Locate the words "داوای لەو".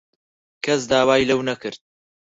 0.91-1.39